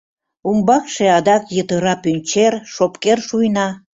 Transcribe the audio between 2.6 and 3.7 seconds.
шопкер шуйна.